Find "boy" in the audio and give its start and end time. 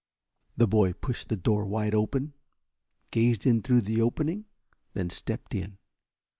0.65-0.93